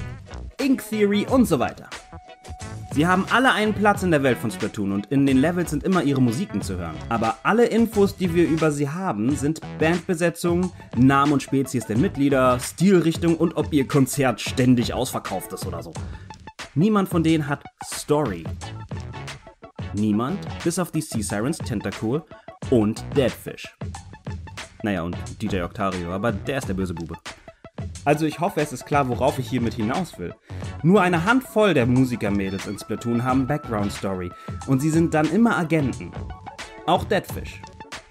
Ink 0.61 0.83
Theory 0.89 1.27
und 1.29 1.47
so 1.47 1.59
weiter. 1.59 1.89
Sie 2.95 3.07
haben 3.09 3.27
alle 3.31 3.53
einen 3.53 3.75
Platz 3.75 4.05
in 4.05 4.13
der 4.13 4.23
Welt 4.23 4.39
von 4.39 4.53
Splatoon 4.53 4.93
und 4.93 5.07
in 5.07 5.27
den 5.27 5.39
Levels 5.39 5.71
sind 5.71 5.83
immer 5.83 6.05
ihre 6.05 6.23
Musiken 6.23 6.63
zu 6.63 6.79
hören. 6.79 6.95
Aber 7.09 7.39
alle 7.43 7.67
Infos, 7.67 8.17
die 8.17 8.33
wir 8.35 8.47
über 8.49 8.71
sie 8.71 8.89
haben, 8.89 9.35
sind 9.35 9.61
Bandbesetzung, 9.81 10.73
Namen 10.97 11.33
und 11.33 11.43
Spezies 11.43 11.87
der 11.87 11.99
Mitglieder, 11.99 12.61
Stilrichtung 12.61 13.37
und 13.37 13.57
ob 13.57 13.73
ihr 13.73 13.89
Konzert 13.89 14.41
ständig 14.41 14.95
ausverkauft 14.95 15.53
ist 15.53 15.67
oder 15.67 15.83
so. 15.83 15.93
Niemand 16.77 17.09
von 17.09 17.25
denen 17.25 17.49
hat 17.49 17.65
Story. 17.85 18.45
Niemand, 19.95 20.39
bis 20.63 20.79
auf 20.79 20.93
die 20.93 21.01
Sea 21.01 21.23
Sirens, 21.23 21.59
Tentacool 21.59 22.23
und 22.71 23.05
Deadfish. 23.17 23.77
Naja, 24.85 25.03
und 25.03 25.17
DJ 25.41 25.63
Octario, 25.63 26.13
aber 26.13 26.31
der 26.31 26.59
ist 26.59 26.69
der 26.69 26.75
böse 26.75 26.95
Bube. 26.95 27.17
Also 28.05 28.27
ich 28.27 28.41
hoffe, 28.41 28.61
es 28.61 28.73
ist 28.73 28.85
klar, 28.85 29.09
worauf 29.09 29.39
ich 29.39 29.49
hiermit 29.49 29.75
hinaus 29.75 30.19
will. 30.19 30.35
Nur 30.83 31.01
eine 31.01 31.25
Handvoll 31.25 31.75
der 31.75 31.87
Musikermädels 31.87 32.67
in 32.67 32.79
Splatoon 32.79 33.25
haben 33.25 33.47
Background 33.47 33.93
Story 33.93 34.31
und 34.67 34.81
sie 34.81 34.91
sind 34.91 35.15
dann 35.15 35.31
immer 35.31 35.57
Agenten. 35.57 36.13
Auch 36.87 37.05
Deadfish. 37.05 37.63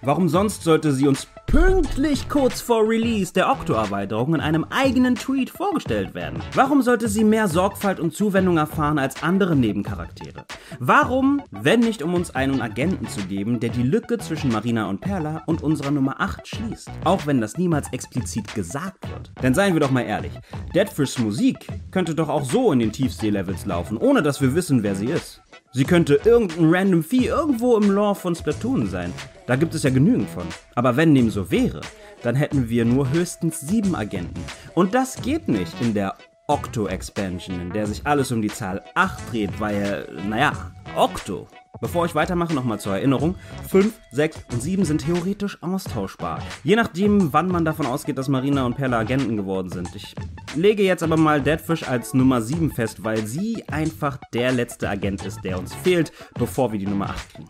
Warum 0.06 0.28
sonst 0.28 0.64
sollte 0.64 0.92
sie 0.92 1.08
uns 1.08 1.28
pünktlich 1.46 2.28
kurz 2.28 2.60
vor 2.60 2.86
Release 2.86 3.32
der 3.32 3.50
Octo-Erweiterung 3.50 4.36
in 4.36 4.42
einem 4.42 4.66
eigenen 4.70 5.16
Tweet 5.16 5.50
vorgestellt 5.50 6.14
werden? 6.14 6.42
Warum 6.54 6.82
sollte 6.82 7.08
sie 7.08 7.24
mehr 7.24 7.48
Sorgfalt 7.48 8.02
und 8.02 8.14
Zuwendung 8.14 8.58
erfahren 8.58 9.00
als 9.00 9.24
andere 9.24 9.56
Nebencharaktere? 9.56 10.44
Warum, 10.80 11.42
wenn 11.52 11.80
nicht 11.80 12.04
um 12.04 12.16
uns 12.16 12.36
einen 12.36 12.62
Agenten 12.62 13.08
zu 13.08 13.22
geben, 13.22 13.62
der 13.62 13.70
die 13.70 13.84
Lücke 13.84 14.18
zwischen 14.18 14.52
Marina 14.52 14.90
und 14.90 15.00
Perla 15.00 15.44
und 15.46 15.64
unserer 15.64 15.92
Nummer 15.92 16.20
8 16.20 16.50
schließt? 16.50 16.92
Auch 17.06 17.26
wenn 17.26 17.40
das 17.40 17.58
niemals 17.58 17.88
explizit 17.94 18.54
gesagt 18.56 19.10
wird. 19.10 19.32
Denn 19.42 19.54
seien 19.54 19.74
wir 19.74 19.80
doch 19.80 19.92
mal 19.92 20.02
ehrlich, 20.02 20.34
Deadfish 20.76 21.18
Musik 21.18 21.66
könnte 21.92 22.14
doch 22.14 22.28
auch 22.28 22.44
so 22.44 22.74
in 22.74 22.80
den 22.80 22.92
Tiefsee-Levels 22.92 23.66
laufen, 23.66 23.96
ohne 23.96 24.22
dass 24.22 24.42
wir 24.42 24.54
wissen, 24.54 24.84
wer 24.84 24.96
sie 24.96 25.08
ist. 25.08 25.42
Sie 25.72 25.86
könnte 25.86 26.20
irgendein 26.26 26.74
random 26.74 27.04
Vieh 27.04 27.28
irgendwo 27.28 27.78
im 27.78 27.90
Lore 27.90 28.16
von 28.16 28.36
Splatoon 28.36 28.90
sein. 28.90 29.14
Da 29.46 29.56
gibt 29.56 29.76
es 29.76 29.84
ja 29.84 29.90
genügend 29.90 30.30
von. 30.30 30.48
Aber 30.76 30.96
wenn 30.96 31.14
dem 31.14 31.30
so 31.30 31.52
wäre, 31.52 31.82
dann 32.22 32.36
hätten 32.36 32.70
wir 32.70 32.86
nur 32.86 33.12
höchstens 33.12 33.60
sieben 33.60 33.96
Agenten. 33.96 34.44
Und 34.74 34.94
das 34.94 35.22
geht 35.22 35.48
nicht 35.48 35.74
in 35.82 35.94
der 35.94 36.16
Octo-Expansion, 36.48 37.60
in 37.60 37.70
der 37.72 37.88
sich 37.88 38.06
alles 38.06 38.32
um 38.32 38.42
die 38.42 38.50
Zahl 38.50 38.82
8 38.96 39.32
dreht, 39.32 39.60
weil, 39.60 40.08
naja, 40.28 40.54
Octo. 40.96 41.48
Bevor 41.82 42.06
ich 42.06 42.16
weitermache, 42.16 42.54
nochmal 42.54 42.80
zur 42.80 42.94
Erinnerung. 42.94 43.36
5, 43.70 43.94
6 44.12 44.46
und 44.54 44.62
7 44.62 44.86
sind 44.86 45.06
theoretisch 45.06 45.62
austauschbar. 45.62 46.40
Je 46.64 46.76
nachdem, 46.76 47.34
wann 47.34 47.48
man 47.48 47.66
davon 47.66 47.86
ausgeht, 47.86 48.18
dass 48.18 48.30
Marina 48.30 48.66
und 48.66 48.78
Perla 48.78 49.00
Agenten 49.00 49.36
geworden 49.36 49.70
sind. 49.70 49.94
Ich 49.96 50.16
lege 50.56 50.84
jetzt 50.84 51.04
aber 51.04 51.18
mal 51.18 51.42
Deadfish 51.42 51.84
als 51.84 52.14
Nummer 52.14 52.42
7 52.42 52.72
fest, 52.72 53.04
weil 53.04 53.26
sie 53.26 53.64
einfach 53.70 54.18
der 54.34 54.52
letzte 54.52 54.88
Agent 54.88 55.26
ist, 55.26 55.44
der 55.44 55.58
uns 55.58 55.74
fehlt, 55.74 56.12
bevor 56.36 56.72
wir 56.72 56.80
die 56.80 56.88
Nummer 56.88 57.10
8 57.10 57.34
kriegen. 57.34 57.50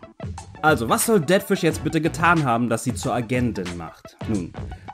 Also, 0.62 0.88
was 0.88 1.04
soll 1.04 1.20
Deadfish 1.20 1.62
jetzt 1.62 1.84
bitte 1.84 2.00
getan 2.00 2.44
haben, 2.44 2.70
dass 2.70 2.84
sie 2.84 2.94
zur 2.94 3.14
Agentin 3.14 3.76
macht? 3.76 4.16
Nun, 4.28 4.50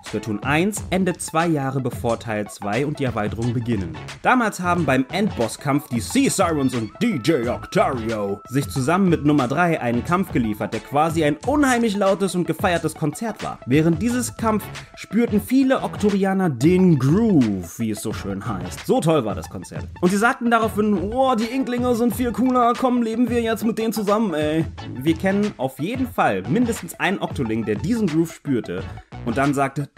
Splatoon 0.07 0.42
1 0.42 0.85
endet 0.90 1.21
zwei 1.21 1.47
Jahre 1.47 1.80
bevor 1.80 2.19
Teil 2.19 2.49
2 2.49 2.87
und 2.87 2.99
die 2.99 3.04
Erweiterung 3.04 3.52
beginnen. 3.52 3.97
Damals 4.23 4.61
haben 4.61 4.85
beim 4.85 5.07
Endbosskampf 5.12 5.88
die 5.88 6.00
Sea 6.00 6.30
Sirens 6.30 6.75
und 6.75 6.90
DJ 7.00 7.49
Octario 7.49 8.40
sich 8.49 8.69
zusammen 8.69 9.09
mit 9.09 9.25
Nummer 9.25 9.47
3 9.49 9.80
einen 9.80 10.04
Kampf 10.04 10.33
geliefert, 10.33 10.73
der 10.73 10.80
quasi 10.80 11.25
ein 11.25 11.37
unheimlich 11.47 11.97
lautes 11.97 12.35
und 12.35 12.47
gefeiertes 12.47 12.95
Konzert 12.95 13.42
war. 13.45 13.61
Während 13.66 14.02
dieses 14.02 14.37
Kampf 14.37 14.64
spürten 14.97 15.40
viele 15.40 15.83
Oktorianer 15.83 16.50
den 16.50 16.99
Groove, 16.99 17.78
wie 17.78 17.90
es 17.90 18.02
so 18.02 18.12
schön 18.12 18.47
heißt. 18.47 18.87
So 18.87 19.00
toll 19.00 19.25
war 19.25 19.35
das 19.35 19.49
Konzert. 19.49 19.87
Und 20.00 20.11
sie 20.11 20.16
sagten 20.16 20.50
daraufhin, 20.50 20.95
oh, 21.12 21.35
die 21.35 21.45
Inklinge 21.45 21.95
sind 21.95 22.14
viel 22.14 22.33
cooler, 22.33 22.73
komm, 22.78 23.02
leben 23.02 23.28
wir 23.28 23.42
jetzt 23.42 23.64
mit 23.64 23.78
denen 23.78 23.92
zusammen, 23.92 24.35
ey. 24.35 24.64
Wir 24.95 25.14
kennen 25.14 25.52
auf 25.57 25.78
jeden 25.78 26.09
Fall 26.09 26.42
mindestens 26.49 26.99
einen 26.99 27.21
Oktoling, 27.21 27.64
der 27.64 27.76
diesen 27.76 28.07
Groove 28.07 28.33
spürte 28.33 28.83
und 29.26 29.37
dann 29.37 29.54
sagte, 29.54 29.89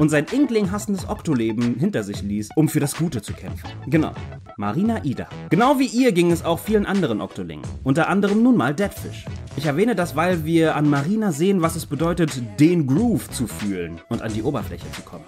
und 0.00 0.08
sein 0.08 0.26
Inkling 0.32 0.70
hassendes 0.70 1.08
Oktoleben 1.08 1.74
hinter 1.78 2.02
sich 2.02 2.22
ließ, 2.22 2.50
um 2.56 2.68
für 2.68 2.80
das 2.80 2.96
Gute 2.96 3.20
zu 3.20 3.34
kämpfen. 3.34 3.68
Genau. 3.86 4.12
Marina 4.56 5.04
Ida. 5.04 5.28
Genau 5.50 5.78
wie 5.78 5.86
ihr 5.86 6.12
ging 6.12 6.32
es 6.32 6.44
auch 6.44 6.58
vielen 6.58 6.86
anderen 6.86 7.20
Oktolingen. 7.20 7.66
Unter 7.84 8.08
anderem 8.08 8.42
nun 8.42 8.56
mal 8.56 8.74
Deadfish. 8.74 9.26
Ich 9.56 9.66
erwähne 9.66 9.94
das, 9.94 10.16
weil 10.16 10.44
wir 10.44 10.74
an 10.74 10.88
Marina 10.88 11.32
sehen, 11.32 11.60
was 11.60 11.76
es 11.76 11.84
bedeutet, 11.86 12.42
den 12.58 12.86
Groove 12.86 13.30
zu 13.30 13.46
fühlen 13.46 14.00
und 14.08 14.22
an 14.22 14.32
die 14.32 14.42
Oberfläche 14.42 14.90
zu 14.92 15.02
kommen. 15.02 15.24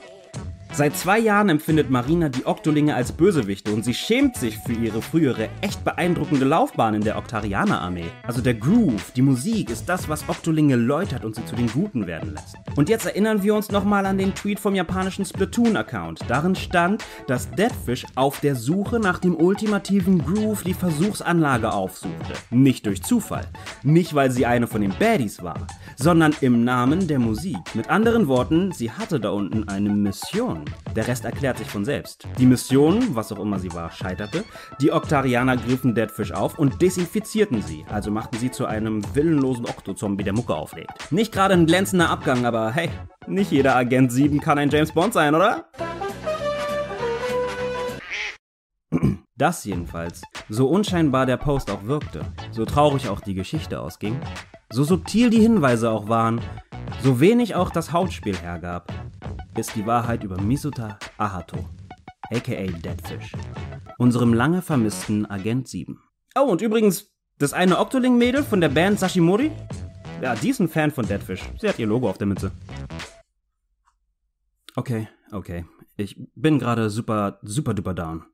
Seit 0.75 0.97
zwei 0.97 1.19
Jahren 1.19 1.51
empfindet 1.51 1.91
Marina 1.91 2.31
die 2.31 2.47
Oktolinge 2.47 2.95
als 2.95 3.13
Bösewichte 3.13 3.75
und 3.75 3.85
sie 3.85 3.93
schämt 3.93 4.37
sich 4.37 4.57
für 4.57 4.73
ihre 4.73 5.03
frühere, 5.03 5.51
echt 5.61 5.85
beeindruckende 5.85 6.47
Laufbahn 6.47 6.95
in 6.95 7.05
der 7.05 7.19
Oktarianer-Armee. 7.19 8.07
Also 8.27 8.41
der 8.41 8.55
Groove, 8.55 9.11
die 9.11 9.21
Musik 9.21 9.69
ist 9.69 9.87
das, 9.87 10.09
was 10.09 10.27
Oktolinge 10.31 10.77
läutert 10.77 11.27
und 11.27 11.35
sie 11.35 11.45
zu 11.45 11.57
den 11.57 11.69
Guten 11.69 12.07
werden 12.07 12.33
lässt. 12.33 12.57
Und 12.75 12.89
jetzt 12.89 13.05
erinnern 13.05 13.43
wir 13.43 13.55
uns 13.55 13.71
nochmal 13.71 14.07
an 14.07 14.17
den 14.17 14.35
Tweet 14.35 14.59
vom 14.59 14.75
japanischen 14.75 15.27
Splatoon-Account. 15.27 16.21
Darin 16.27 16.55
stand, 16.55 17.05
dass 17.27 17.51
Deadfish 17.51 18.07
auf 18.15 18.41
der 18.41 18.57
Suche 18.57 18.99
nach 18.99 19.19
dem 19.19 19.37
ultimativen 19.37 20.25
Groove 20.25 20.63
die 20.63 20.73
Versuchsanlage 20.73 21.71
aufsuchte. 21.71 22.33
Nicht 22.49 22.87
durch 22.87 23.03
Zufall. 23.03 23.45
Nicht, 23.83 24.15
weil 24.15 24.31
sie 24.31 24.47
eine 24.47 24.67
von 24.67 24.81
den 24.81 24.95
Baddies 24.99 25.43
war, 25.43 25.67
sondern 25.97 26.35
im 26.41 26.65
Namen 26.65 27.09
der 27.09 27.19
Musik. 27.19 27.59
Mit 27.75 27.91
anderen 27.91 28.27
Worten, 28.27 28.73
sie 28.73 28.91
hatte 28.91 29.21
da 29.21 29.31
unten 29.31 29.69
eine 29.69 29.91
Mission. 29.91 30.62
Der 30.95 31.09
Rest 31.09 31.25
erklärt 31.25 31.59
sich 31.59 31.69
von 31.69 31.85
selbst. 31.85 32.27
Die 32.39 32.47
Mission, 32.47 33.15
was 33.15 33.33
auch 33.33 33.39
immer 33.39 33.59
sie 33.59 33.73
war, 33.73 33.91
scheiterte. 33.91 34.45
Die 34.81 34.93
Oktarianer 34.93 35.57
griffen 35.57 35.95
Deadfish 35.95 36.33
auf 36.33 36.59
und 36.59 36.83
desinfizierten 36.83 37.63
sie, 37.63 37.85
also 37.89 38.11
machten 38.11 38.39
sie 38.39 38.51
zu 38.51 38.67
einem 38.67 39.03
willenlosen 39.15 39.67
Oktozombie, 39.67 40.25
der 40.25 40.35
Mucke 40.35 40.55
auflegt. 40.55 41.11
Nicht 41.11 41.33
gerade 41.33 41.55
ein 41.55 41.67
glänzender 41.67 42.11
Abgang, 42.11 42.45
aber 42.45 42.73
hey, 42.73 42.91
nicht 43.27 43.51
jeder 43.53 43.77
Agent 43.77 44.13
7 44.13 44.41
kann 44.41 44.59
ein 44.59 44.71
James 44.71 44.93
Bond 44.93 45.13
sein, 45.13 45.35
oder? 45.35 45.67
Das 49.35 49.65
jedenfalls, 49.65 50.23
so 50.49 50.69
unscheinbar 50.69 51.27
der 51.27 51.37
Post 51.37 51.71
auch 51.71 51.85
wirkte, 51.85 52.21
so 52.51 52.65
traurig 52.65 53.09
auch 53.09 53.21
die 53.21 53.35
Geschichte 53.35 53.81
ausging, 53.81 54.21
so 54.71 54.85
subtil 54.85 55.31
die 55.31 55.41
Hinweise 55.41 55.91
auch 55.91 56.09
waren, 56.09 56.41
so 57.03 57.19
wenig 57.19 57.55
auch 57.55 57.71
das 57.71 57.93
Hauptspiel 57.93 58.37
hergab, 58.37 58.93
ist 59.57 59.77
die 59.77 59.87
Wahrheit 59.87 60.25
über 60.25 60.41
Misuta 60.41 60.99
Ahato, 61.19 61.69
aka 62.31 62.67
Deadfish, 62.67 63.33
unserem 63.99 64.33
lange 64.33 64.63
vermissten 64.63 65.27
Agent 65.27 65.69
7. 65.69 66.01
Oh, 66.35 66.51
und 66.51 66.63
übrigens, 66.63 67.13
das 67.39 67.53
eine 67.53 67.79
Octoling-Mädel 67.79 68.45
von 68.45 68.61
der 68.61 68.71
Band 68.71 68.99
Sashimori? 68.99 69.51
Ja, 70.23 70.35
die 70.35 70.51
ist 70.51 70.61
ein 70.61 70.69
Fan 70.69 70.91
von 70.91 71.07
Deadfish. 71.07 71.43
Sie 71.61 71.69
hat 71.69 71.79
ihr 71.79 71.87
Logo 71.87 72.09
auf 72.09 72.17
der 72.17 72.27
Mütze. 72.27 72.53
Okay, 74.75 75.09
okay. 75.33 75.67
Ich 75.97 76.17
bin 76.35 76.59
gerade 76.59 76.89
super, 76.89 77.39
super 77.43 77.75
duper 77.75 77.93
down. 77.93 78.25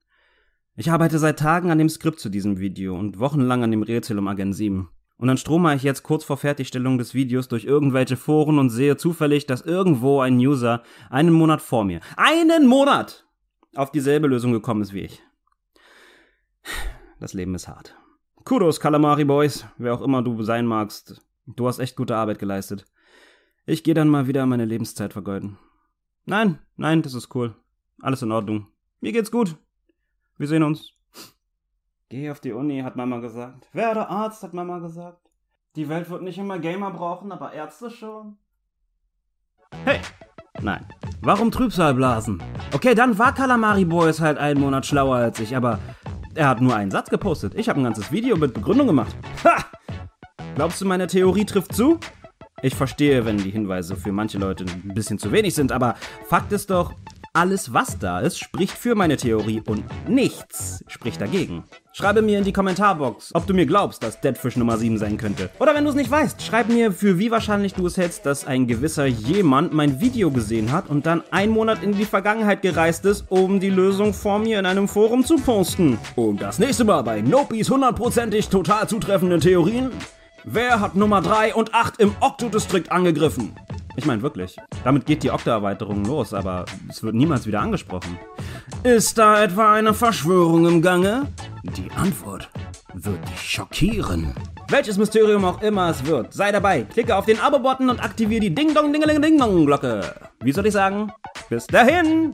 Ich 0.77 0.91
arbeite 0.93 1.19
seit 1.19 1.41
Tagen 1.41 1.73
an 1.73 1.79
dem 1.79 1.89
Skript 1.89 2.21
zu 2.21 2.29
diesem 2.29 2.61
Video 2.61 2.97
und 2.97 3.19
wochenlang 3.19 3.65
an 3.65 3.73
dem 3.73 3.83
Rätsel 3.83 4.19
um 4.19 4.29
Agent 4.29 4.55
7. 4.55 4.89
Und 5.19 5.27
dann 5.27 5.37
strome 5.37 5.75
ich 5.75 5.83
jetzt 5.83 6.05
kurz 6.05 6.25
vor 6.25 6.37
Fertigstellung 6.37 6.97
des 6.97 7.13
Videos 7.13 7.49
durch 7.49 7.65
irgendwelche 7.65 8.17
Foren 8.17 8.59
und 8.59 8.71
sehe 8.71 8.97
zufällig, 8.97 9.47
dass 9.47 9.63
irgendwo 9.63 10.21
ein 10.21 10.39
User 10.39 10.83
einen 11.11 11.33
Monat 11.33 11.61
vor 11.61 11.85
mir, 11.85 12.01
einen 12.17 12.67
Monat, 12.67 13.27
auf 13.75 13.91
dieselbe 13.91 14.29
Lösung 14.29 14.53
gekommen 14.53 14.83
ist 14.83 14.95
wie 14.95 15.03
ich. 15.03 15.23
Das 17.21 17.35
Leben 17.35 17.55
ist 17.57 17.67
hart. 17.67 17.97
Kudos, 18.45 18.79
Calamari 18.79 19.25
Boys, 19.25 19.67
wer 19.77 19.93
auch 19.93 20.01
immer 20.01 20.23
du 20.23 20.43
sein 20.43 20.67
magst. 20.67 21.21
Du 21.47 21.67
hast 21.67 21.81
echt 21.81 21.97
gute 21.97 22.17
Arbeit 22.17 22.39
geleistet. 22.39 22.87
Ich 23.67 23.83
gehe 23.83 23.95
dann 23.95 24.09
mal 24.09 24.27
wieder 24.29 24.47
meine 24.47 24.65
Lebenszeit 24.65 25.13
vergeuden. 25.13 25.59
Nein, 26.27 26.59
nein, 26.77 27.03
das 27.03 27.15
ist 27.15 27.35
cool. 27.35 27.57
Alles 28.01 28.23
in 28.23 28.33
Ordnung. 28.33 28.69
Mir 29.01 29.13
geht's 29.13 29.31
gut. 29.31 29.57
Wir 30.37 30.47
sehen 30.47 30.63
uns. 30.63 30.98
Geh 32.11 32.31
auf 32.31 32.41
die 32.41 32.53
Uni, 32.53 32.81
hat 32.81 32.97
Mama 32.97 33.19
gesagt. 33.19 33.69
Werde 33.75 34.09
Arzt, 34.09 34.43
hat 34.43 34.55
Mama 34.55 34.79
gesagt. 34.79 35.31
Die 35.77 35.91
Welt 35.91 36.09
wird 36.09 36.23
nicht 36.23 36.39
immer 36.39 36.59
Gamer 36.59 36.91
brauchen, 36.91 37.33
aber 37.33 37.53
Ärzte 37.53 37.91
schon. 37.91 38.39
Hey! 39.85 40.01
Nein. 40.63 40.87
Warum 41.21 41.51
Trübsal 41.51 41.93
blasen? 41.93 42.43
Okay, 42.73 42.95
dann 42.95 43.19
war 43.19 43.35
Calamari 43.35 43.85
Boys 43.85 44.21
halt 44.21 44.39
einen 44.39 44.59
Monat 44.59 44.87
schlauer 44.87 45.17
als 45.17 45.39
ich, 45.39 45.55
aber 45.55 45.81
er 46.35 46.49
hat 46.49 46.63
nur 46.63 46.75
einen 46.75 46.91
Satz 46.91 47.11
gepostet. 47.11 47.55
Ich 47.55 47.69
habe 47.69 47.79
ein 47.79 47.85
ganzes 47.85 48.11
Video 48.11 48.39
mit 48.39 48.55
Begründung 48.55 48.87
gemacht. 48.87 49.15
Ha! 49.45 49.67
Glaubst 50.55 50.81
du, 50.81 50.87
meine 50.87 51.09
Theorie 51.09 51.45
trifft 51.45 51.75
zu? 51.75 52.01
Ich 52.63 52.75
verstehe, 52.75 53.27
wenn 53.27 53.37
die 53.37 53.51
Hinweise 53.51 53.97
für 53.97 54.13
manche 54.13 54.39
Leute 54.39 54.65
ein 54.65 54.95
bisschen 54.95 55.19
zu 55.19 55.31
wenig 55.31 55.55
sind, 55.55 55.73
aber 55.73 55.95
Fakt 56.27 56.53
ist 56.53 56.71
doch, 56.71 56.95
alles, 57.33 57.73
was 57.73 57.99
da 57.99 58.21
ist, 58.21 58.39
spricht 58.39 58.77
für 58.77 58.95
meine 58.95 59.17
Theorie 59.17 59.63
und 59.67 59.85
nichts 60.09 60.85
spricht 60.89 61.21
dagegen. 61.21 61.65
Schreibe 61.93 62.23
mir 62.23 62.39
in 62.39 62.45
die 62.45 62.53
Kommentarbox, 62.53 63.35
ob 63.35 63.47
du 63.47 63.55
mir 63.55 63.67
glaubst, 63.67 64.03
dass 64.03 64.21
Deadfish 64.21 64.57
Nummer 64.57 64.79
7 64.79 64.99
sein 64.99 65.19
könnte. 65.19 65.51
Oder 65.59 65.75
wenn 65.75 65.85
du 65.85 65.91
es 65.91 65.97
nicht 65.97 66.11
weißt, 66.11 66.41
schreib 66.43 66.69
mir, 66.69 66.93
für 66.93 67.19
wie 67.19 67.31
wahrscheinlich 67.31 67.75
du 67.75 67.87
es 67.87 67.97
hältst, 67.97 68.25
dass 68.25 68.47
ein 68.47 68.67
gewisser 68.67 69.07
jemand 69.07 69.73
mein 69.73 70.01
Video 70.01 70.31
gesehen 70.31 70.71
hat 70.71 70.89
und 70.89 71.07
dann 71.07 71.25
einen 71.31 71.53
Monat 71.53 71.83
in 71.83 71.93
die 71.93 72.05
Vergangenheit 72.05 72.63
gereist 72.63 73.05
ist, 73.05 73.25
um 73.31 73.59
die 73.59 73.71
Lösung 73.71 74.15
vor 74.15 74.39
mir 74.39 74.59
in 74.59 74.67
einem 74.67 74.87
Forum 74.87 75.25
zu 75.25 75.37
posten. 75.37 75.99
Und 76.15 76.41
das 76.41 76.59
nächste 76.59 76.85
Mal 76.85 77.03
bei 77.03 77.21
Nopis 77.21 77.69
hundertprozentig 77.71 78.49
total 78.49 78.89
zutreffenden 78.89 79.41
Theorien. 79.41 79.91
Wer 80.45 80.81
hat 80.81 80.95
Nummer 80.95 81.21
3 81.21 81.55
und 81.55 81.75
8 81.75 82.01
im 82.01 82.15
Okto-Distrikt 82.21 82.93
angegriffen? 82.93 83.55
Ich 83.97 84.07
meine 84.07 84.23
wirklich. 84.23 84.57
Damit 84.85 85.07
geht 85.07 85.23
die 85.25 85.31
Okta-Erweiterung 85.31 86.05
los, 86.05 86.33
aber 86.33 86.65
es 86.89 87.03
wird 87.03 87.15
niemals 87.15 87.47
wieder 87.47 87.61
angesprochen. 87.61 88.19
Ist 88.85 89.19
da 89.19 89.43
etwa 89.43 89.75
eine 89.75 89.93
Verschwörung 89.93 90.67
im 90.67 90.81
Gange? 90.81 91.27
Die 91.65 91.91
Antwort 91.97 92.49
wird 92.95 93.29
dich 93.29 93.41
schockieren. 93.41 94.33
Welches 94.69 94.99
Mysterium 94.99 95.45
auch 95.45 95.61
immer 95.63 95.91
es 95.91 96.07
wird, 96.07 96.33
sei 96.33 96.53
dabei. 96.53 96.83
Klicke 96.83 97.17
auf 97.17 97.27
den 97.27 97.41
Abo-Button 97.41 97.91
und 97.91 98.03
aktiviere 98.03 98.41
die 98.41 98.55
Ding-Dong-Dingeling-Ding-Dong-Glocke. 98.55 100.15
Wie 100.41 100.53
soll 100.53 100.67
ich 100.67 100.73
sagen? 100.73 101.13
Bis 101.49 101.67
dahin! 101.67 102.33